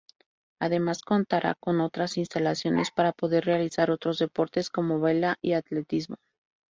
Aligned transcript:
Además 0.59 1.03
contará 1.03 1.53
con 1.59 1.79
otras 1.79 2.17
instalaciones 2.17 2.89
para 2.89 3.11
poder 3.11 3.45
realizar 3.45 3.91
otros 3.91 4.17
deportes, 4.17 4.71
como 4.71 4.99
vela 4.99 5.37
y 5.43 5.53
atletismo. 5.53 6.15